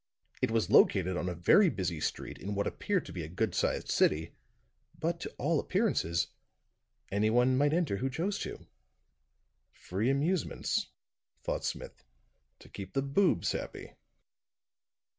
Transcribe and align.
It 0.41 0.49
was 0.49 0.71
located 0.71 1.15
on 1.15 1.29
a 1.29 1.35
very 1.35 1.69
busy 1.69 1.99
street 2.01 2.39
in 2.39 2.55
what 2.55 2.65
appeared 2.65 3.05
to 3.05 3.13
be 3.13 3.21
a 3.23 3.27
good 3.27 3.53
sized 3.53 3.87
city; 3.89 4.33
but, 4.97 5.19
to 5.19 5.35
all 5.37 5.59
appearances, 5.59 6.29
any 7.11 7.29
one 7.29 7.55
might 7.55 7.71
enter 7.71 7.97
who 7.97 8.09
chose 8.09 8.39
to. 8.39 8.65
"Free 9.71 10.09
amusements," 10.09 10.87
thought 11.43 11.63
Smith, 11.63 12.03
"to 12.57 12.67
keep 12.67 12.93
the 12.93 13.03
boobs 13.03 13.51
happy." 13.51 13.93